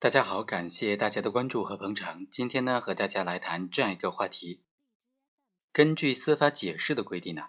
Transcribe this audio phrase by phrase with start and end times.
[0.00, 2.24] 大家好，感谢大家的关注和捧场。
[2.30, 4.62] 今天呢，和大家来谈这样一个话题。
[5.72, 7.48] 根据司法解释的规定呢，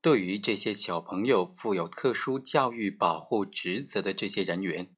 [0.00, 4.96] 对于这些小朋友负有特殊教育保护职责的这些人员，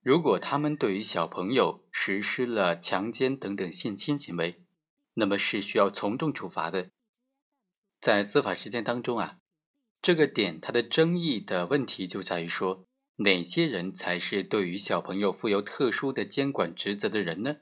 [0.00, 4.62] 如果他们对于小朋友实施了强奸等等性侵行为，
[5.14, 6.90] 那么是需要从重处罚的。
[8.00, 9.38] 在司法实践当中啊，
[10.00, 12.87] 这个点它的争议的问题就在于说。
[13.18, 17.56] 哪些人才是对于小朋友负有特殊的监管职责的人呢？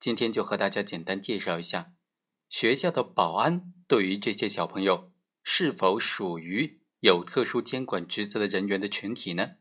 [0.00, 1.92] 今天就和大家简单介绍一下，
[2.48, 5.12] 学校的保安对于这些小朋友
[5.44, 9.52] 是否属于有特殊监管职责的人员的群体呢？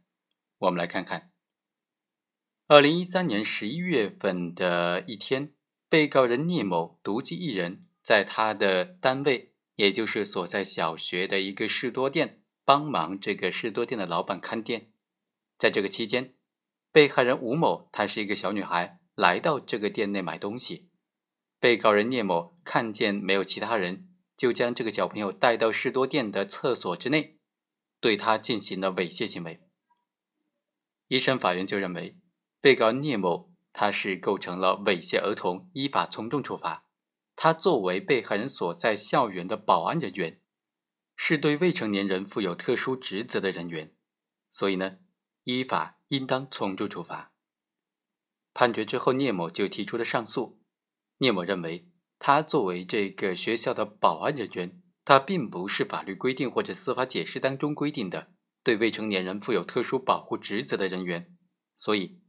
[0.58, 1.32] 我们来看看，
[2.66, 5.54] 二零一三年十一月份的一天，
[5.88, 14.90] 被告人聂某独自一人在他的单位，也就是所在小学的一个士多店，帮忙这个士多店的老板看店。
[15.64, 16.36] 在这个期间，
[16.92, 20.90] 被害人吴某她是一个小女孩，来到这个店内买东西。
[21.58, 27.40] 被告人聂某看见没有其他人，就将这个小朋友带到士多店的厕所之内，
[28.02, 29.62] 对他进行了猥亵行为。
[31.08, 32.18] 一审法院就认为，
[32.60, 36.86] 被告聂某他是构成了猥亵儿童，依法从重处罚。
[37.38, 40.42] 他作为被害人所在校园的保安人员，
[41.16, 43.96] 是对未成年人负有特殊职责的人员，
[44.50, 44.98] 所以呢。
[45.44, 47.34] 依法应当从重处罚。
[48.54, 50.62] 判决之后，聂某就提出了上诉。
[51.18, 61.36] 聂某认为，他作为这个学校的保安人员，他并不是法律规定或者司法解释当中规定的对未成年人负有特殊保护职责的人员，
[61.76, 62.22] 所以，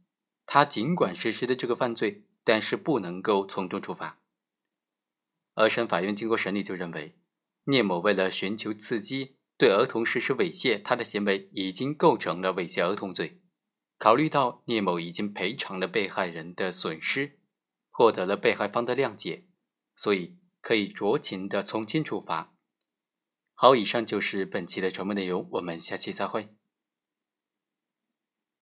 [0.45, 4.19] 他尽管实施的这个犯罪，但是不能够从重处罚。
[5.53, 7.17] 二审法院经过审理就认为，
[7.65, 9.34] 聂某为了寻求刺激。
[9.57, 13.41] 对儿童实施猥亵，他的行为已经构成了猥亵儿童罪。
[13.97, 17.39] 考虑到聂某已经赔偿了被害人的损失，
[17.89, 19.45] 获得了被害方的谅解，
[19.95, 22.53] 所以可以酌情的从轻处罚。
[23.53, 26.49] 好，以上就是本期的全部内容，我们下期再会。